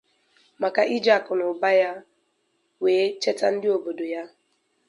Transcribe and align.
maka 0.61 0.81
iji 0.95 1.11
akụnụba 1.17 1.69
ya 1.81 1.91
wee 2.83 3.05
cheta 3.21 3.47
ndị 3.53 3.67
obodo 3.75 4.05
ya 4.13 4.23